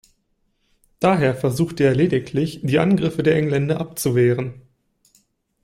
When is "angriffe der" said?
2.79-3.35